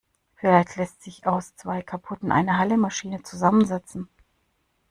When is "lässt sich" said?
0.77-1.27